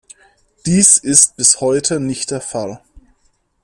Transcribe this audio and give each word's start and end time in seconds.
Dies 0.65 0.97
ist 0.97 1.35
bis 1.37 1.61
heute 1.61 1.99
nicht 1.99 2.31
der 2.31 2.41
Fall. 2.41 2.81